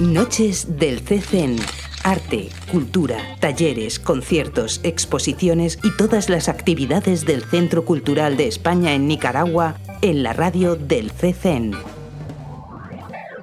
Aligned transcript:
Noches 0.00 0.78
del 0.78 1.02
CCN. 1.02 1.56
Arte, 2.04 2.50
cultura, 2.70 3.16
talleres, 3.40 3.98
conciertos, 3.98 4.78
exposiciones 4.84 5.80
y 5.82 5.90
todas 5.96 6.28
las 6.28 6.48
actividades 6.48 7.26
del 7.26 7.42
Centro 7.42 7.84
Cultural 7.84 8.36
de 8.36 8.46
España 8.46 8.94
en 8.94 9.08
Nicaragua 9.08 9.74
en 10.00 10.22
la 10.22 10.32
radio 10.34 10.76
del 10.76 11.10
CCN. 11.10 11.97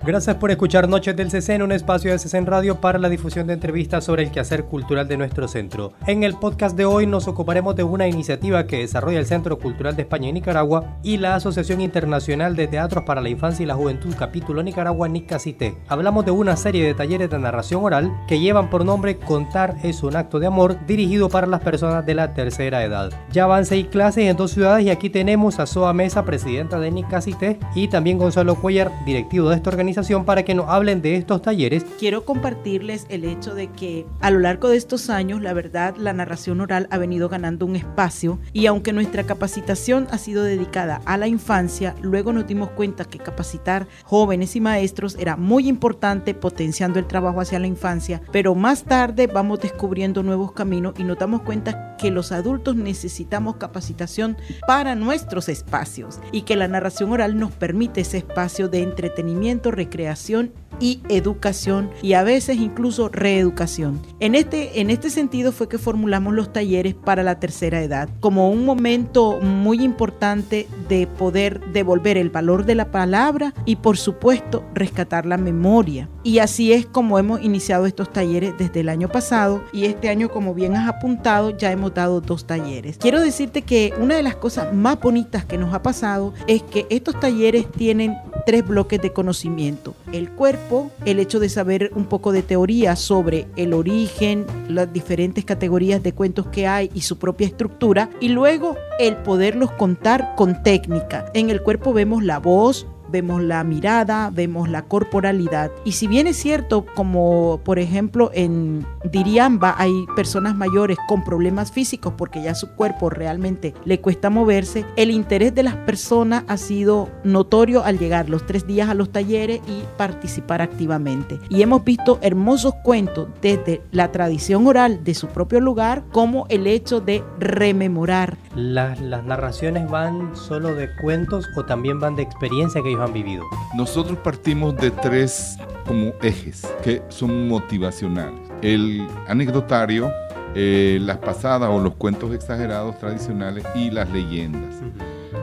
Gracias 0.06 0.36
por 0.36 0.52
escuchar 0.52 0.88
Noches 0.88 1.16
del 1.16 1.32
CCN, 1.32 1.64
un 1.64 1.72
espacio 1.72 2.12
de 2.12 2.20
CCN 2.20 2.46
Radio 2.46 2.80
para 2.80 3.00
la 3.00 3.10
difusión 3.10 3.48
de 3.48 3.54
entrevistas 3.54 4.04
sobre 4.04 4.22
el 4.22 4.30
quehacer 4.30 4.66
cultural 4.66 5.08
de 5.08 5.18
nuestro 5.18 5.48
centro. 5.48 5.94
En 6.06 6.24
el 6.24 6.36
podcast 6.36 6.78
de 6.78 6.86
hoy 6.86 7.08
nos 7.08 7.28
ocuparemos 7.28 7.76
de 7.76 7.82
una 7.82 8.08
iniciativa 8.08 8.68
que 8.68 8.78
desarrolla 8.78 9.18
el 9.18 9.26
Centro 9.26 9.58
Cultural 9.58 9.96
de 9.96 10.04
España 10.04 10.30
y 10.30 10.34
Nicaragua 10.34 11.00
y 11.02 11.18
la 11.18 11.34
Asociación 11.34 11.82
Internacional 11.82 12.56
de 12.56 12.68
Teatros 12.68 13.04
para 13.04 13.20
la 13.20 13.30
Infancia 13.30 13.64
y 13.64 13.66
la 13.66 13.74
Juventud 13.74 14.14
Capítulo 14.16 14.62
Nicaragua 14.62 15.08
Nicacité. 15.08 15.76
Hablamos 15.88 16.24
de 16.24 16.30
una 16.30 16.56
serie 16.56 16.86
de 16.86 16.94
talleres 16.94 17.32
de 17.32 17.40
narración 17.40 17.84
oral 17.84 18.16
que 18.28 18.40
llevan 18.40 18.70
por 18.70 18.86
nombre 18.86 19.18
Contar 19.18 19.78
es 19.82 20.04
un 20.04 20.16
acto 20.16 20.38
de 20.38 20.46
amor 20.46 20.86
dirigido 20.86 21.30
para 21.30 21.48
las 21.48 21.62
personas 21.62 22.06
de 22.06 22.14
la 22.14 22.36
tercera 22.36 22.84
edad. 22.84 23.12
Ya 23.32 23.48
van 23.48 23.66
seis 23.66 23.88
clases 23.88 24.26
en 24.26 24.38
dos 24.38 24.52
ciudades 24.52 24.86
y 24.86 24.92
aquí 24.92 25.10
tenemos 25.10 25.58
a 25.58 25.66
Soa 25.66 25.94
Mesa, 25.94 26.26
presidenta 26.26 26.80
de 26.80 26.92
Nicacité, 26.92 27.58
y 27.74 27.88
también 27.88 28.20
Gonzalo 28.20 28.54
Cuellar, 28.54 28.92
directivo 29.04 29.50
de 29.50 29.56
esta 29.56 29.72
organización 29.72 29.95
para 30.26 30.44
que 30.44 30.56
nos 30.56 30.70
hablen 30.70 31.02
de 31.02 31.16
estos 31.16 31.42
talleres. 31.42 31.86
Quiero 31.98 32.26
compartirles 32.26 33.06
el 33.10 33.24
hecho 33.24 33.56
de 33.56 33.68
que 33.68 34.06
a 34.20 34.30
lo 34.30 34.40
largo 34.40 34.68
de 34.68 34.76
estos 34.76 35.10
años, 35.10 35.42
la 35.42 35.54
verdad, 35.54 35.96
la 35.96 36.12
narración 36.12 36.60
oral 36.60 36.88
ha 36.92 36.98
venido 36.98 37.30
ganando 37.30 37.66
un 37.66 37.78
espacio 37.78 38.40
y 38.52 38.66
aunque 38.66 38.92
nuestra 38.92 39.24
capacitación 39.24 40.08
ha 40.12 40.18
sido 40.18 40.44
dedicada 40.44 41.02
a 41.06 41.16
la 41.18 41.28
infancia, 41.28 41.96
luego 42.02 42.34
nos 42.34 42.46
dimos 42.46 42.72
cuenta 42.72 43.06
que 43.06 43.20
capacitar 43.20 43.88
jóvenes 44.04 44.56
y 44.58 44.62
maestros 44.62 45.16
era 45.18 45.38
muy 45.38 45.70
importante 45.70 46.34
potenciando 46.34 47.00
el 47.00 47.08
trabajo 47.08 47.40
hacia 47.40 47.60
la 47.60 47.68
infancia, 47.68 48.22
pero 48.34 48.54
más 48.54 48.84
tarde 48.84 49.28
vamos 49.28 49.62
descubriendo 49.62 50.24
nuevos 50.24 50.52
caminos 50.52 50.96
y 50.98 51.04
nos 51.04 51.18
damos 51.18 51.42
cuenta 51.44 51.96
que 51.98 52.12
los 52.12 52.34
adultos 52.34 52.76
necesitamos 52.76 53.56
capacitación 53.56 54.38
para 54.68 54.96
nuestros 54.96 55.48
espacios 55.48 56.20
y 56.34 56.42
que 56.42 56.58
la 56.58 56.68
narración 56.68 57.12
oral 57.12 57.40
nos 57.40 57.54
permite 57.54 58.02
ese 58.02 58.18
espacio 58.18 58.68
de 58.68 58.84
entretenimiento, 58.84 59.72
recreación 59.86 60.52
y 60.80 61.00
educación 61.10 61.90
y 62.02 62.14
a 62.14 62.24
veces 62.24 62.58
incluso 62.58 63.10
reeducación. 63.10 64.02
En 64.20 64.36
este, 64.36 64.82
en 64.82 64.90
este 64.90 65.10
sentido 65.10 65.52
fue 65.52 65.70
que 65.70 65.78
formulamos 65.78 66.34
los 66.34 66.52
talleres 66.52 66.96
para 66.96 67.24
la 67.24 67.40
tercera 67.40 67.82
edad 67.82 68.10
como 68.20 68.50
un 68.50 68.66
momento 68.66 69.40
muy 69.42 69.82
importante 69.82 70.68
de 70.90 71.08
poder 71.08 71.62
devolver 71.72 72.18
el 72.18 72.30
valor 72.30 72.66
de 72.66 72.76
la 72.76 72.92
palabra 72.92 73.54
y 73.66 73.78
por 73.78 73.98
supuesto 73.98 74.64
rescatar 74.74 75.26
la 75.26 75.38
memoria. 75.38 76.10
Y 76.24 76.40
así 76.40 76.74
es 76.74 76.86
como 76.86 77.20
hemos 77.20 77.42
iniciado 77.42 77.86
estos 77.86 78.12
talleres 78.12 78.54
desde 78.58 78.82
el 78.82 78.90
año 78.90 79.10
pasado 79.10 79.64
y 79.72 79.86
este 79.86 80.10
año 80.10 80.30
como 80.30 80.54
bien 80.54 80.76
has 80.76 80.90
apuntado 80.90 81.56
ya 81.58 81.72
hemos 81.72 81.94
dado 81.94 82.22
dos 82.22 82.46
talleres. 82.46 82.98
Quiero 82.98 83.22
decirte 83.22 83.62
que 83.62 83.94
una 84.00 84.16
de 84.16 84.24
las 84.24 84.36
cosas 84.36 84.74
más 84.74 85.00
bonitas 85.00 85.46
que 85.46 85.58
nos 85.58 85.74
ha 85.74 85.82
pasado 85.82 86.34
es 86.48 86.64
que 86.64 86.86
estos 86.90 87.20
talleres 87.20 87.72
tienen 87.72 88.18
tres 88.46 88.66
bloques 88.66 89.02
de 89.02 89.12
conocimiento. 89.12 89.96
El 90.12 90.30
cuerpo, 90.32 90.92
el 91.06 91.20
hecho 91.20 91.40
de 91.40 91.50
saber 91.50 91.92
un 91.96 92.06
poco 92.06 92.32
de 92.32 92.44
teoría 92.44 92.96
sobre 92.96 93.48
el 93.56 93.74
origen, 93.74 94.46
las 94.70 94.92
diferentes 94.92 95.46
categorías 95.46 96.04
de 96.04 96.14
cuentos 96.14 96.48
que 96.48 96.68
hay 96.68 96.90
y 96.94 97.02
su 97.02 97.18
propia 97.18 97.48
estructura, 97.48 98.10
y 98.20 98.30
luego 98.30 98.76
el 99.00 99.18
poderlos 99.18 99.72
contar 99.72 100.36
con 100.36 100.64
técnica. 100.64 101.26
En 101.34 101.50
el 101.50 101.62
cuerpo 101.62 101.94
vemos 101.94 102.24
la 102.24 102.40
voz, 102.40 102.88
vemos 103.16 103.42
la 103.42 103.64
mirada, 103.64 104.30
vemos 104.30 104.68
la 104.68 104.82
corporalidad. 104.82 105.72
Y 105.86 105.94
si 105.94 106.06
bien 106.06 106.28
es 106.28 106.36
cierto, 106.36 106.86
como 106.96 107.62
por 107.64 107.80
ejemplo 107.80 108.30
en 108.34 108.86
Diriamba 109.10 109.74
hay 109.78 110.06
personas 110.18 110.54
mayores 110.54 110.98
con 111.08 111.24
problemas 111.24 111.72
físicos 111.72 112.14
porque 112.18 112.44
ya 112.44 112.56
su 112.56 112.76
cuerpo 112.76 113.10
realmente 113.10 113.74
le 113.86 114.02
cuesta 114.02 114.30
moverse, 114.30 114.84
el 114.98 115.12
interés 115.12 115.56
de 115.56 115.64
las 115.64 115.78
personas 115.78 116.44
ha 116.50 116.58
sido 116.58 117.08
notorio 117.24 117.86
al 117.86 118.00
llegar 118.00 118.28
los 118.28 118.46
tres 118.46 118.68
días 118.68 118.90
a 118.90 118.94
los 118.94 119.14
talleres 119.14 119.62
y 119.66 119.84
participar 119.96 120.62
activamente. 120.62 121.40
Y 121.48 121.62
hemos 121.62 121.86
visto 121.86 122.20
hermosos 122.22 122.74
cuentos 122.84 123.30
desde 123.42 123.82
la 123.94 124.12
tradición 124.12 124.68
oral 124.68 125.06
de 125.06 125.14
su 125.14 125.28
propio 125.28 125.62
lugar 125.62 126.04
como 126.12 126.48
el 126.50 126.68
hecho 126.68 127.00
de 127.00 127.24
rememorar. 127.40 128.36
¿Las, 128.56 129.00
las 129.00 129.24
narraciones 129.24 129.90
van 129.90 130.36
solo 130.36 130.76
de 130.76 130.94
cuentos 130.98 131.48
o 131.56 131.64
también 131.64 132.02
van 132.02 132.18
de 132.18 132.24
experiencia 132.24 132.82
que 132.82 132.92
han 133.06 133.14
vivido? 133.14 133.44
Nosotros 133.76 134.18
partimos 134.20 134.76
de 134.76 134.92
tres 134.92 135.58
como 135.86 136.14
ejes 136.22 136.68
que 136.84 137.02
son 137.10 137.48
motivacionales. 137.48 138.40
El 138.62 139.08
anecdotario, 139.28 140.12
eh, 140.56 140.98
las 141.02 141.18
pasadas 141.18 141.70
o 141.70 141.80
los 141.80 141.96
cuentos 141.96 142.34
exagerados 142.34 142.98
tradicionales 143.00 143.64
y 143.76 143.92
las 143.92 144.10
leyendas. 144.10 144.76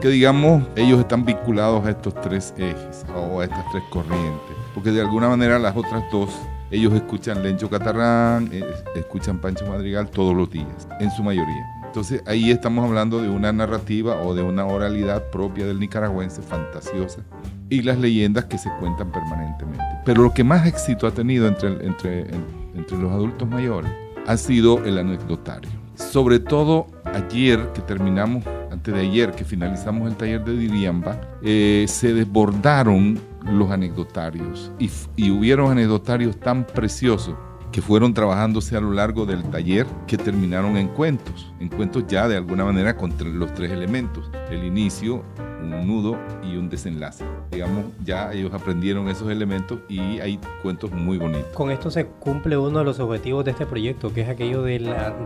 Que 0.00 0.08
digamos, 0.08 0.64
ellos 0.74 0.98
están 1.00 1.24
vinculados 1.24 1.84
a 1.86 1.90
estos 1.90 2.14
tres 2.20 2.54
ejes 2.56 3.04
o 3.14 3.40
a 3.40 3.44
estas 3.44 3.64
tres 3.70 3.84
corrientes. 3.90 4.56
Porque 4.74 4.90
de 4.90 5.00
alguna 5.00 5.28
manera 5.28 5.58
las 5.58 5.76
otras 5.76 6.02
dos 6.10 6.30
ellos 6.72 6.94
escuchan 6.94 7.42
Lencho 7.42 7.68
Catarrán, 7.68 8.48
eh, 8.50 8.64
escuchan 8.96 9.38
Pancho 9.38 9.66
Madrigal 9.66 10.08
todos 10.08 10.34
los 10.34 10.50
días, 10.50 10.88
en 11.00 11.10
su 11.10 11.22
mayoría. 11.22 11.81
Entonces 11.92 12.22
ahí 12.24 12.50
estamos 12.50 12.86
hablando 12.86 13.20
de 13.20 13.28
una 13.28 13.52
narrativa 13.52 14.22
o 14.22 14.34
de 14.34 14.40
una 14.42 14.64
oralidad 14.64 15.28
propia 15.28 15.66
del 15.66 15.78
nicaragüense, 15.78 16.40
fantasiosa, 16.40 17.20
y 17.68 17.82
las 17.82 17.98
leyendas 17.98 18.46
que 18.46 18.56
se 18.56 18.70
cuentan 18.80 19.12
permanentemente. 19.12 19.84
Pero 20.06 20.22
lo 20.22 20.32
que 20.32 20.42
más 20.42 20.66
éxito 20.66 21.06
ha 21.06 21.10
tenido 21.10 21.46
entre, 21.46 21.68
entre, 21.84 22.30
entre 22.74 22.96
los 22.96 23.12
adultos 23.12 23.46
mayores 23.46 23.92
ha 24.26 24.38
sido 24.38 24.82
el 24.86 24.96
anecdotario. 24.96 25.68
Sobre 25.94 26.38
todo 26.38 26.86
ayer 27.12 27.60
que 27.74 27.82
terminamos, 27.82 28.42
antes 28.70 28.94
de 28.94 29.00
ayer 29.00 29.32
que 29.32 29.44
finalizamos 29.44 30.08
el 30.08 30.16
taller 30.16 30.42
de 30.46 30.56
Diriamba, 30.56 31.20
eh, 31.42 31.84
se 31.88 32.14
desbordaron 32.14 33.20
los 33.44 33.70
anecdotarios 33.70 34.72
y, 34.78 34.90
y 35.16 35.30
hubieron 35.30 35.70
anecdotarios 35.70 36.40
tan 36.40 36.64
preciosos 36.66 37.34
que 37.72 37.80
fueron 37.80 38.12
trabajándose 38.12 38.76
a 38.76 38.80
lo 38.80 38.92
largo 38.92 39.24
del 39.24 39.42
taller 39.44 39.86
que 40.06 40.18
terminaron 40.18 40.76
en 40.76 40.88
cuentos, 40.88 41.52
en 41.58 41.68
cuentos 41.68 42.04
ya 42.06 42.28
de 42.28 42.36
alguna 42.36 42.64
manera 42.64 42.96
con 42.96 43.14
los 43.38 43.54
tres 43.54 43.72
elementos, 43.72 44.30
el 44.50 44.64
inicio, 44.64 45.24
un 45.62 45.86
nudo 45.86 46.18
y 46.42 46.56
un 46.56 46.68
desenlace. 46.68 47.24
Digamos, 47.50 47.84
ya 48.04 48.32
ellos 48.32 48.52
aprendieron 48.52 49.08
esos 49.08 49.30
elementos 49.30 49.78
y 49.88 50.20
hay 50.20 50.38
cuentos 50.62 50.90
muy 50.92 51.16
bonitos. 51.18 51.46
Con 51.54 51.70
esto 51.70 51.90
se 51.90 52.06
cumple 52.06 52.56
uno 52.58 52.80
de 52.80 52.84
los 52.84 53.00
objetivos 53.00 53.44
de 53.44 53.52
este 53.52 53.64
proyecto, 53.64 54.12
que 54.12 54.22
es 54.22 54.28
aquello 54.28 54.62
de, 54.62 54.78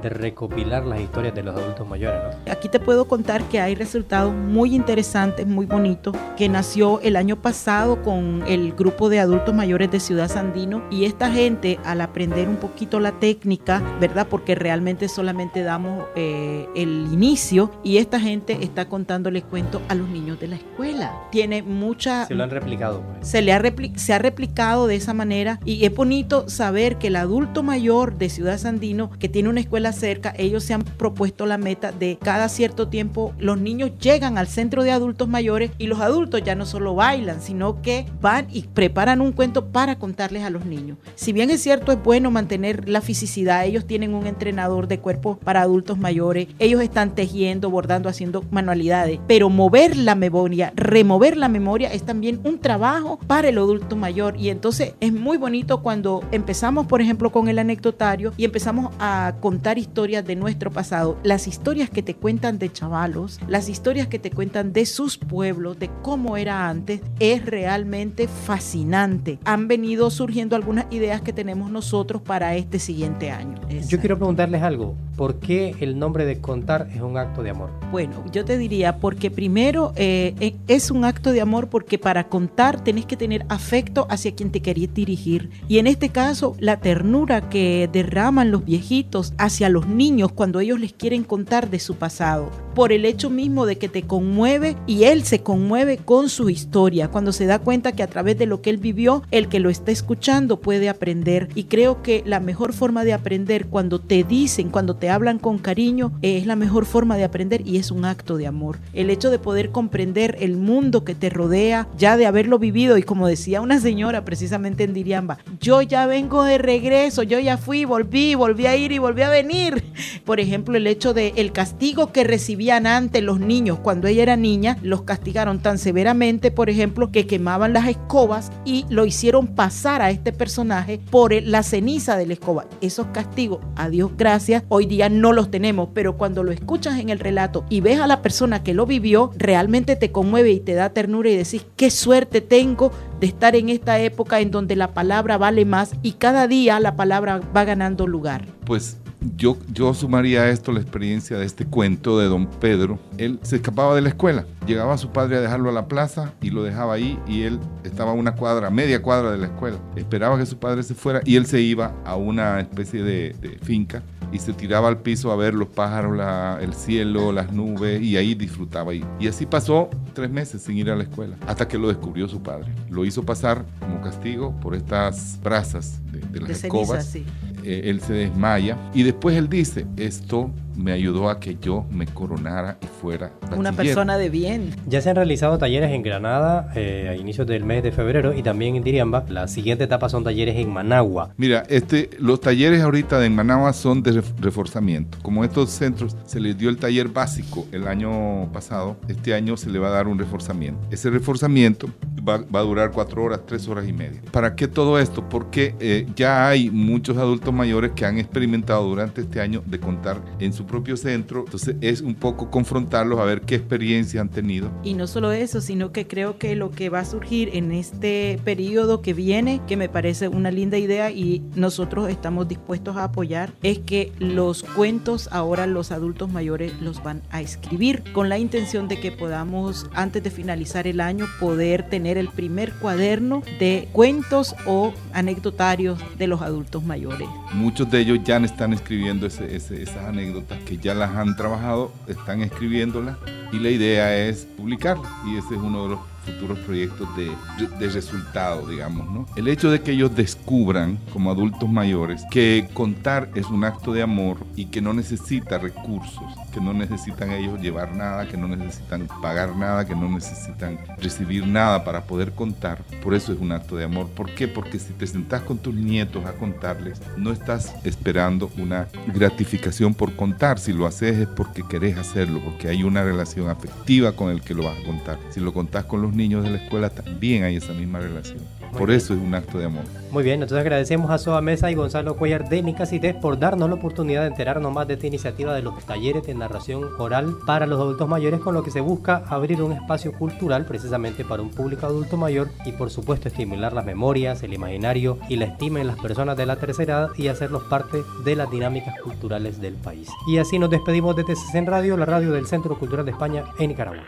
de 0.03 0.09
recopilar 0.09 0.85
las 0.85 1.01
historias 1.01 1.35
de 1.35 1.43
los 1.43 1.57
adultos 1.57 1.89
mayores. 1.89 2.37
Aquí 2.51 2.69
te 2.69 2.79
puedo 2.79 3.07
contar 3.07 3.43
que 3.45 3.61
hay 3.61 3.75
resultados 3.75 4.33
muy 4.33 4.75
interesantes, 4.75 5.47
muy 5.47 5.67
bonitos, 5.67 6.15
que 6.37 6.49
nació 6.49 7.01
el 7.01 7.17
año 7.17 7.37
pasado 7.37 8.03
con 8.03 8.45
el 8.47 8.73
grupo 8.73 9.09
de 9.09 9.19
adultos 9.19 9.55
mayores 9.55 9.91
de 9.91 9.99
Ciudad 9.99 10.29
Sandino 10.29 10.83
y 10.91 11.07
esta 11.07 11.31
gente 11.31 11.81
al 11.85 12.01
aprender 12.03 12.36
un 12.45 12.57
poquito 12.57 13.01
la 13.01 13.13
técnica, 13.13 13.83
¿verdad? 14.01 14.27
Porque 14.29 14.55
realmente 14.55 15.09
solamente 15.09 15.63
damos 15.63 16.05
eh, 16.17 16.69
el 16.75 17.09
inicio 17.13 17.71
y 17.83 17.99
esta 17.99 18.21
gente 18.21 18.59
está 18.61 18.89
contándoles 18.89 19.45
cuentos 19.45 19.83
a 19.89 19.95
los 19.95 20.09
niños 20.09 20.39
de 20.41 20.49
la 20.49 20.57
escuela. 20.57 21.13
Tiene 21.31 21.63
mucha... 21.63 22.27
Se 22.27 22.35
lo 22.35 22.45
han 22.45 22.51
replicado. 22.51 23.03
Pues. 23.03 23.29
Se, 23.29 23.43
le 23.43 23.53
ha 23.53 23.63
se 23.97 24.13
ha 24.13 24.19
replicado 24.19 24.87
de 24.87 24.97
esa 24.97 25.15
manera 25.15 25.59
y 25.65 25.85
es 25.85 25.95
bonito 25.95 26.49
saber 26.49 26.99
que 26.99 27.09
el 27.09 27.17
adulto 27.17 27.63
mayor 27.63 28.19
de 28.19 28.29
Ciudad 28.29 28.59
Sandino, 28.59 29.11
que 29.19 29.29
tiene 29.29 29.49
una 29.49 29.61
escuela 29.61 29.93
cerca, 29.93 30.35
ellos 30.37 30.65
se 30.65 30.75
han 30.75 30.83
propuesto 30.83 31.47
la 31.47 31.59
meta 31.59 31.93
de 31.93 32.19
cada 32.21 32.49
cierto 32.49 32.89
tiempo 32.89 33.35
los 33.39 33.59
niños 33.59 33.93
llegan 33.99 34.39
al 34.39 34.47
centro 34.47 34.83
de 34.83 34.91
adultos 34.91 35.29
mayores 35.29 35.71
y 35.79 35.87
los 35.87 36.01
adultos 36.01 36.43
ya 36.45 36.55
no 36.55 36.67
solo 36.67 36.95
bailan, 36.95 37.41
sino 37.41 37.83
que 37.83 38.07
van 38.21 38.47
y 38.51 38.63
preparan 38.63 39.21
un 39.21 39.33
cuento 39.33 39.67
para 39.67 39.99
contarles 39.99 40.43
a 40.43 40.51
los 40.51 40.65
niños. 40.65 40.99
Si 41.15 41.33
bien 41.33 41.51
es 41.51 41.63
cierto, 41.63 41.93
es 41.93 42.03
bueno 42.03 42.26
mantener 42.31 42.89
la 42.89 43.01
fisicidad, 43.01 43.65
ellos 43.65 43.87
tienen 43.87 44.15
un 44.15 44.27
entrenador 44.27 44.89
de 44.89 44.99
cuerpo 44.99 45.39
para 45.43 45.63
adultos 45.63 45.99
mayores, 45.99 46.49
ellos 46.59 46.81
están 46.81 47.15
tejiendo, 47.15 47.71
bordando, 47.71 48.09
haciendo 48.09 48.45
manualidades, 48.51 49.21
pero 49.27 49.49
mover 49.51 49.97
la 49.97 50.15
memoria, 50.15 50.73
remover 50.77 51.37
la 51.37 51.49
memoria 51.49 51.93
es 51.93 52.03
también 52.03 52.41
un 52.45 52.59
trabajo 52.59 53.19
para 53.27 53.49
el 53.49 53.59
adulto 53.59 53.97
mayor. 53.97 54.37
Y 54.37 54.51
entonces 54.51 54.95
es 55.01 55.13
muy 55.13 55.37
bonito 55.37 55.83
cuando 55.83 56.23
empezamos, 56.33 56.87
por 56.87 57.01
ejemplo, 57.01 57.31
con 57.31 57.49
el 57.49 57.59
anecdotario 57.59 58.33
y 58.37 58.45
empezamos 58.45 58.95
a 58.99 59.35
contar 59.41 59.79
historias 59.79 60.25
de 60.27 60.37
nuestro 60.37 60.71
pasado, 60.71 61.19
las 61.23 61.47
historias 61.47 61.91
que 61.91 62.03
te 62.03 62.15
cuentan 62.15 62.59
de 62.59 62.73
chavalos, 62.73 63.41
las 63.49 63.69
historias 63.69 64.09
que 64.09 64.19
te 64.19 64.31
cuentan 64.31 64.73
de 64.73 64.87
sus 64.87 65.17
pueblos, 65.19 65.79
de 65.79 65.91
cómo 66.03 66.37
era 66.37 66.69
antes, 66.69 67.01
es 67.21 67.45
realmente 67.45 68.29
fascinante. 68.29 69.39
Han 69.45 69.69
venido 69.69 70.11
surgiendo 70.11 70.57
algunas 70.57 70.87
ideas 70.91 71.21
que 71.21 71.33
tenemos 71.33 71.71
nosotros 71.71 72.16
para 72.23 72.57
este 72.57 72.79
siguiente 72.79 73.31
año. 73.31 73.57
Yo 73.89 73.99
quiero 74.01 74.17
preguntarles 74.17 74.63
algo, 74.63 74.95
¿por 75.17 75.41
qué 75.41 75.75
el 75.81 75.99
nombre 75.99 76.25
de 76.25 76.41
contar 76.41 76.89
es 76.95 77.01
un 77.01 77.17
acto 77.17 77.43
de 77.43 77.51
amor? 77.51 77.71
Bueno, 77.91 78.25
yo 78.33 78.45
te 78.45 78.59
diría 78.59 78.99
porque 78.99 79.31
primero 79.31 79.93
eh, 79.97 80.35
eh, 80.41 80.57
es 80.69 80.91
un 80.91 81.05
acto 81.05 81.33
de 81.33 81.41
amor 81.41 81.69
porque 81.69 81.99
para 81.99 82.29
contar 82.29 82.83
tenés 82.83 83.07
que 83.07 83.17
tener 83.17 83.45
afecto 83.49 84.07
hacia 84.11 84.35
quien 84.35 84.51
te 84.51 84.61
quería 84.61 84.89
dirigir. 84.89 85.51
Y 85.69 85.79
en 85.79 85.87
este 85.87 86.11
caso, 86.11 86.55
la 86.59 86.79
ternura 86.79 87.49
que 87.49 87.89
derraman 87.93 88.51
los 88.51 88.65
viejitos 88.65 89.33
hacia 89.39 89.69
los 89.69 89.87
niños 89.87 90.33
cuando 90.33 90.61
ellos 90.61 90.81
les 90.81 90.93
quieren 90.93 91.25
contar 91.25 91.71
de 91.71 91.79
su 91.79 91.97
pasado, 91.97 92.51
por 92.75 92.93
el 92.93 93.05
hecho 93.05 93.31
mismo 93.31 93.67
de 93.67 93.79
que 93.79 93.89
te 93.89 94.03
conmueve 94.03 94.77
y 94.87 95.05
él 95.05 95.25
se 95.25 95.43
conmueve 95.43 95.99
con 95.99 96.29
su 96.29 96.51
historia, 96.51 97.09
cuando 97.09 97.33
se 97.33 97.47
da 97.47 97.59
cuenta 97.59 97.93
que 97.93 98.03
a 98.03 98.07
través 98.07 98.39
de 98.39 98.47
lo 98.47 98.61
que 98.61 98.71
él 98.71 98.79
vivió, 98.79 99.23
el 99.31 99.49
que 99.49 99.61
lo 99.61 99.71
está 99.71 99.93
escuchando 99.93 100.61
puede 100.61 100.89
aprender. 100.89 101.49
Y 101.55 101.65
creo 101.65 102.03
que 102.07 102.23
la 102.25 102.39
mejor 102.39 102.73
forma 102.73 103.03
de 103.03 103.13
aprender 103.13 103.67
cuando 103.67 103.99
te 103.99 104.23
dicen, 104.23 104.71
cuando 104.71 104.95
te 104.95 105.11
hablan 105.11 105.41
con 105.41 105.59
cariño, 105.59 106.13
es 106.23 106.47
la 106.47 106.55
mejor 106.55 106.87
forma 106.87 107.17
de 107.17 107.25
aprender 107.25 107.67
y 107.67 107.79
es 107.79 107.91
un 107.91 108.05
acto 108.05 108.37
de 108.37 108.47
amor. 108.47 108.79
El 108.93 109.11
hecho 109.11 109.29
de 109.29 109.41
poder 109.41 109.71
comprender 109.71 110.37
el 110.39 110.57
mundo 110.57 111.03
que 111.03 111.17
te 111.17 111.31
rodea, 111.31 111.89
ya 111.99 112.17
de 112.17 112.27
haberlo 112.27 112.61
vivido 112.61 112.97
y 112.97 113.03
como 113.03 113.27
decía 113.27 113.61
una 113.61 113.81
señora 113.81 114.25
precisamente 114.25 114.85
en 114.85 114.95
Diriamba, 114.95 115.39
yo 115.61 115.83
ya 115.83 116.07
vengo 116.07 116.45
de 116.45 116.59
regreso, 116.59 117.25
yo 117.25 117.41
ya 117.41 117.57
fui, 117.57 117.85
volví, 117.85 118.37
volví 118.37 118.67
a 118.67 118.77
ir 118.77 118.93
y 118.93 118.99
volví 118.99 119.23
a 119.23 119.29
venir. 119.29 119.83
Por 120.25 120.39
ejemplo, 120.39 120.77
el 120.77 120.87
hecho 120.87 121.13
de 121.13 121.33
el 121.35 121.51
castigo 121.51 122.13
que 122.13 122.23
recibían 122.23 122.87
antes 122.87 123.21
los 123.21 123.41
niños 123.41 123.81
cuando 123.81 124.07
ella 124.07 124.23
era 124.23 124.37
niña, 124.37 124.79
los 124.81 125.03
castigaron 125.03 125.59
tan 125.59 125.79
severamente, 125.79 126.53
por 126.53 126.71
ejemplo, 126.71 127.11
que 127.11 127.27
quemaban 127.27 127.73
las 127.73 127.89
escobas 127.89 128.53
y 128.65 128.87
lo 128.91 129.07
hicieron 129.07 129.49
pasar 129.49 130.03
a 130.03 130.13
este 130.13 130.33
personaje 130.33 131.01
por 131.11 131.33
la 131.33 131.65
ceniza 131.65 131.86
de 131.87 132.27
la 132.27 132.33
escoba. 132.33 132.67
Esos 132.81 133.07
castigos, 133.13 133.61
a 133.77 133.89
Dios 133.89 134.11
gracias, 134.17 134.65
hoy 134.69 134.87
día 134.87 135.09
no 135.09 135.33
los 135.33 135.53
tenemos, 135.53 135.91
pero 135.95 136.17
cuando 136.17 136.43
lo 136.43 136.51
escuchas 136.51 136.99
en 136.99 137.11
el 137.11 137.21
relato 137.21 137.65
y 137.71 137.81
ves 137.81 138.01
a 138.01 138.09
la 138.09 138.23
persona 138.23 138.65
que 138.65 138.75
lo 138.75 138.87
vivió, 138.87 139.31
realmente 139.37 139.95
te 139.95 140.11
conmueve 140.11 140.51
y 140.51 140.59
te 140.59 140.75
da 140.75 140.91
ternura 140.91 141.31
y 141.31 141.37
decís, 141.37 141.65
qué 141.77 141.91
suerte 141.91 142.41
tengo 142.41 142.91
de 143.21 143.27
estar 143.27 143.57
en 143.57 143.69
esta 143.69 143.99
época 143.99 144.41
en 144.41 144.51
donde 144.51 144.77
la 144.77 144.93
palabra 144.93 145.39
vale 145.39 145.65
más 145.65 145.95
y 146.03 146.13
cada 146.13 146.47
día 146.47 146.81
la 146.81 146.97
palabra 146.97 147.41
va 147.55 147.65
ganando 147.65 148.07
lugar. 148.07 148.47
Pues 148.65 148.99
yo, 149.37 149.57
yo 149.73 149.95
sumaría 149.95 150.43
a 150.43 150.51
esto 150.51 150.73
la 150.73 150.81
experiencia 150.81 151.39
de 151.39 151.47
este 151.47 151.65
cuento 151.65 152.19
de 152.19 152.27
don 152.27 152.47
Pedro. 152.47 152.99
Él 153.19 153.39
se 153.43 153.57
escapaba 153.57 153.95
de 153.95 154.03
la 154.03 154.11
escuela, 154.11 154.45
llegaba 154.67 154.95
a 154.95 154.99
su 154.99 155.11
padre 155.11 155.37
a 155.37 155.41
dejarlo 155.41 155.71
a 155.71 155.73
la 155.73 155.89
plaza 155.89 156.33
y 156.41 156.51
lo 156.51 156.63
dejaba 156.63 156.95
ahí 156.95 157.19
y 157.27 157.43
él 157.43 157.59
estaba 157.85 158.13
a 158.13 158.15
una 158.15 158.35
cuadra, 158.35 158.71
media 158.71 159.03
cuadra 159.03 159.33
de 159.33 159.39
la 159.39 159.47
escuela. 159.47 159.79
Esperaba 159.97 160.39
que 160.39 160.47
su 160.47 160.59
padre 160.59 160.83
se 160.83 160.95
fuera 160.95 161.21
y 161.25 161.37
él 161.37 161.47
se 161.47 161.61
iba 161.61 161.95
a 162.05 162.17
una 162.17 162.61
especie 162.61 163.03
de, 163.03 163.35
finca 163.63 164.03
y 164.33 164.39
se 164.39 164.53
tiraba 164.53 164.89
al 164.89 164.99
piso 164.99 165.31
a 165.31 165.37
ver 165.37 165.55
los 165.55 165.69
pájaros, 165.69 166.19
el 166.61 166.75
cielo, 166.75 167.33
las 167.33 167.53
nubes 167.53 168.03
y 168.03 168.17
ahí 168.17 168.35
disfrutaba. 168.35 168.95
Y, 168.95 169.05
y 169.19 169.29
así 169.29 169.47
pasó 169.47 169.89
tres 170.15 170.31
meses 170.31 170.63
sin 170.63 170.77
ir 170.77 170.91
a 170.91 170.97
la 170.97 171.05
escuela 171.05 171.37
hasta 171.47 171.67
que 171.67 171.79
lo 171.79 171.89
descubrió 171.89 172.29
su 172.29 172.43
padre. 172.43 172.73
Lo 172.91 173.05
hizo 173.07 173.25
pasar 173.25 173.65
como 173.81 174.01
castigo 174.01 174.59
por 174.61 174.75
estas 174.75 175.39
brasas 175.43 176.01
de, 176.11 176.41
las 176.41 176.63
escobas. 176.63 177.15
Eh, 177.15 177.83
él 177.85 178.01
se 178.01 178.13
desmaya 178.13 178.77
y 178.95 179.03
después 179.03 179.37
él 179.37 179.49
dice, 179.49 179.87
esto 179.97 180.51
me 180.77 180.93
ayudó 180.93 181.31
a 181.31 181.41
que 181.41 181.57
yo 181.61 181.85
me 181.91 182.07
coronara 182.07 182.79
y 182.83 182.87
fuera 182.87 183.33
una 183.57 183.73
persona 183.73 184.19
de 184.19 184.29
bien. 184.29 184.75
Ya 184.87 185.01
se 185.01 185.11
han 185.11 185.17
realizado 185.17 185.59
talleres 185.59 185.91
en 185.91 186.03
Granada 186.03 186.71
eh, 186.75 187.09
a 187.11 187.17
inicios 187.17 187.47
del 187.47 187.65
mes 187.65 187.83
de 187.83 187.93
febrero 187.93 188.35
y 188.37 188.43
también 188.43 188.77
en 188.77 188.83
Diriamba. 188.83 189.25
La 189.29 189.49
siguiente 189.49 189.85
etapa 189.85 190.09
son 190.09 190.25
talleres 190.25 190.57
en 190.57 190.73
Managua. 190.73 191.31
Mira, 191.37 191.65
este, 191.69 192.11
los 192.19 192.41
talleres 192.41 192.83
ahorita 192.83 193.19
de 193.19 193.31
Managua 193.31 193.73
son 193.73 194.03
de 194.03 194.23
reforzamiento. 194.41 195.19
Como 195.23 195.45
estos 195.45 195.71
centros 195.71 196.17
se 196.27 196.41
les 196.41 196.57
dio 196.57 196.69
el 196.69 196.77
taller 196.79 197.09
básico 197.09 197.67
el 197.73 197.87
año 197.89 198.51
pasado, 198.53 198.97
este 199.09 199.35
año 199.35 199.57
se 199.57 199.71
le 199.71 199.79
va 199.79 199.89
a 199.89 199.93
dar 199.93 200.09
un 200.09 200.19
reforzamiento. 200.19 200.81
Ese 200.91 201.11
reforzamiento 201.11 201.89
va, 202.27 202.35
a 202.35 202.63
durar 202.63 202.91
cuatro 202.91 203.23
horas, 203.23 203.41
tres 203.47 203.69
horas 203.69 203.89
y 203.89 203.93
media. 203.93 204.21
¿Para 204.31 204.55
qué 204.57 204.69
todo 204.69 204.99
esto? 204.99 205.29
Porque 205.29 205.75
eh, 205.81 206.07
ya 206.17 206.49
hay 206.49 206.71
muchos 206.71 207.17
adultos 207.17 207.53
mayores 207.55 207.93
que 207.93 208.05
han 208.05 208.19
experimentado 208.19 208.85
durante 208.85 209.21
este 209.21 209.41
año 209.41 209.63
de 209.67 209.79
contar 209.79 210.21
en 210.39 210.53
su 210.53 210.66
propio 210.67 210.97
centro. 210.97 211.45
Entonces 211.45 211.77
es 211.81 212.01
un 212.01 212.15
poco 212.15 212.51
confrontarlos 212.51 213.19
a 213.19 213.25
ver 213.25 213.43
qué 213.43 213.55
experiencia 213.55 214.21
han 214.21 214.29
tenido. 214.29 214.71
Y 214.83 214.95
no 214.95 215.07
solo 215.07 215.33
eso, 215.33 215.61
sino 215.61 215.93
que 215.93 216.07
creo 216.07 216.39
que 216.39 216.57
lo 216.57 216.71
que 216.71 216.89
va 216.89 217.01
a 217.01 217.05
surgir 217.05 217.51
en 217.55 217.73
este 217.73 218.41
periodo 218.45 219.03
que 219.03 219.15
viene, 219.15 219.61
que 219.67 219.77
me 219.77 219.89
parece 219.89 220.29
una 220.29 220.51
linda 220.51 220.79
idea 220.79 221.11
y 221.11 221.43
nosotros 221.55 222.09
estamos 222.09 222.49
dispuestos 222.49 222.97
a 222.97 223.05
apoyar, 223.05 223.53
es 223.63 223.79
que 223.79 224.13
los 224.19 224.63
cuentos 224.63 225.29
ahora 225.33 225.67
los 225.67 225.93
adultos 225.93 226.31
mayores 226.31 226.73
los 226.81 227.03
van 227.03 227.23
a 227.31 227.41
escribir 227.41 228.03
con 228.13 228.29
la 228.29 228.39
intención 228.39 228.89
de 228.89 229.01
que 229.01 229.13
podamos 229.13 229.87
antes 229.95 230.23
de 230.23 230.31
finalizar 230.31 230.87
el 230.87 231.01
año 231.01 231.27
poder 231.41 231.89
tener 231.89 232.19
el 232.19 232.29
primer 232.29 232.73
cuaderno 232.75 233.43
de 233.59 233.89
cuentos 233.93 234.55
o 234.67 234.93
anecdotarios 235.13 235.99
de 236.19 236.27
los 236.27 236.43
adultos 236.43 236.85
mayores. 236.85 237.29
Muchos 237.53 237.91
de 237.91 238.01
ellos 238.01 238.19
ya 238.25 238.37
están 238.37 238.73
escribiendo 238.73 239.27
esas 239.27 239.97
anécdotas 240.07 240.56
que 240.65 240.79
ya 240.79 240.95
las 240.95 241.15
han 241.17 241.37
trabajado, 241.37 241.93
están 242.07 242.43
escribiéndolas 242.43 243.17
y 243.53 243.59
la 243.59 243.71
idea 243.71 244.17
es 244.17 244.47
publicarlas. 244.57 245.11
Y 245.27 245.37
ese 245.37 245.55
es 245.55 245.61
uno 245.61 245.85
de 245.85 245.89
los 245.91 246.01
futuros 246.27 246.59
proyectos 246.61 247.09
de, 247.17 247.31
de, 247.79 247.89
resultado, 247.89 248.67
digamos, 248.67 249.09
¿no? 249.11 249.27
El 249.37 249.49
hecho 249.49 249.71
de 249.71 249.81
que 249.81 249.93
ellos 249.93 250.15
descubran 250.15 250.99
como 251.13 251.31
adultos 251.31 251.69
mayores 251.69 252.23
que 252.31 252.69
contar 252.75 253.31
es 253.35 253.47
un 253.47 253.65
acto 253.65 253.93
de 253.93 254.03
amor 254.03 254.39
y 254.57 254.67
que 254.67 254.81
no 254.81 254.93
necesita 254.93 255.59
recursos, 255.59 256.25
que 256.53 256.61
no 256.61 256.73
necesitan 256.73 257.31
ellos 257.31 257.61
llevar 257.61 257.95
nada, 257.95 258.29
que 258.29 258.37
no 258.37 258.49
necesitan 258.49 259.09
pagar 259.23 259.57
nada, 259.57 259.87
que 259.87 259.95
no 259.95 260.09
necesitan 260.11 260.79
recibir 260.99 261.47
nada 261.47 261.85
para 261.85 262.05
poder 262.05 262.33
contar, 262.33 262.83
por 263.03 263.15
eso 263.15 263.33
es 263.33 263.41
un 263.41 263.53
acto 263.53 263.77
de 263.77 263.85
amor. 263.85 264.09
¿Por 264.09 264.35
qué? 264.35 264.49
Porque 264.49 264.79
si 264.79 264.93
te 264.93 265.07
sentás 265.07 265.43
con 265.43 265.59
tus 265.59 265.75
nietos 265.75 266.25
a 266.27 266.33
contarles, 266.33 267.01
no 267.17 267.31
estás 267.31 267.75
esperando 267.85 268.51
una 268.59 268.89
gratificación 269.15 269.95
por 269.95 270.17
contar, 270.17 270.59
si 270.59 270.73
lo 270.73 270.87
haces 270.87 271.17
es 271.19 271.29
porque 271.29 271.63
querés 271.63 271.97
hacerlo, 271.97 272.41
porque 272.45 272.69
hay 272.69 272.83
una 272.83 273.03
relación 273.05 273.49
afectiva 273.49 274.13
con 274.13 274.31
el 274.31 274.41
que 274.41 274.55
lo 274.55 274.65
vas 274.65 274.79
a 274.79 274.85
contar. 274.85 275.19
Si 275.31 275.41
lo 275.41 275.53
contás 275.53 275.85
con 275.85 276.03
los 276.03 276.15
niños 276.17 276.45
de 276.45 276.51
la 276.51 276.57
escuela 276.59 276.91
también 276.91 277.45
hay 277.45 277.57
esa 277.57 277.73
misma 277.73 278.01
relación. 278.01 278.39
por 278.77 278.91
eso 278.91 279.15
es 279.15 279.21
un 279.21 279.35
acto 279.35 279.59
de 279.59 279.67
amor. 279.67 279.85
Muy 280.11 280.25
bien, 280.25 280.43
entonces 280.43 280.59
agradecemos 280.59 281.11
a 281.11 281.19
Soa 281.19 281.41
Mesa 281.41 281.71
y 281.71 281.75
Gonzalo 281.75 282.17
Cuellar 282.17 282.49
de 282.49 282.63
Nicasites 282.63 283.15
por 283.15 283.39
darnos 283.39 283.69
la 283.69 283.75
oportunidad 283.75 284.23
de 284.23 284.29
enterarnos 284.29 284.73
más 284.73 284.89
de 284.89 284.95
esta 284.95 285.07
iniciativa 285.07 285.55
de 285.55 285.63
los 285.63 285.85
talleres 285.85 286.27
de 286.27 286.35
narración 286.35 286.85
oral 286.99 287.37
para 287.47 287.67
los 287.67 287.81
adultos 287.81 288.09
mayores, 288.09 288.41
con 288.41 288.55
lo 288.55 288.63
que 288.63 288.71
se 288.71 288.81
busca 288.81 289.25
abrir 289.29 289.63
un 289.63 289.73
espacio 289.73 290.13
cultural 290.13 290.65
precisamente 290.65 291.25
para 291.25 291.43
un 291.43 291.51
público 291.51 291.87
adulto 291.87 292.17
mayor 292.17 292.49
y 292.65 292.73
por 292.73 292.91
supuesto 292.91 293.29
estimular 293.29 293.73
las 293.73 293.85
memorias, 293.85 294.43
el 294.43 294.55
imaginario 294.55 295.19
y 295.29 295.37
la 295.37 295.47
estima 295.47 295.81
en 295.81 295.87
las 295.87 295.99
personas 295.99 296.37
de 296.37 296.47
la 296.47 296.57
tercera 296.57 296.87
edad 296.87 297.09
y 297.17 297.29
hacerlos 297.29 297.65
parte 297.65 298.03
de 298.25 298.37
las 298.37 298.51
dinámicas 298.51 298.95
culturales 299.01 299.61
del 299.61 299.75
país. 299.75 300.09
Y 300.27 300.39
así 300.39 300.59
nos 300.59 300.71
despedimos 300.71 301.17
de 301.17 301.25
TCC 301.25 301.67
Radio, 301.67 301.97
la 301.97 302.07
radio 302.07 302.33
del 302.33 302.47
Centro 302.47 302.79
Cultural 302.79 303.05
de 303.05 303.13
España 303.13 303.45
en 303.59 303.69
Nicaragua. 303.69 304.05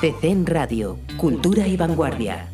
CCN 0.00 0.46
Radio, 0.46 0.96
Cultura 1.16 1.66
y 1.66 1.76
Vanguardia. 1.76 2.48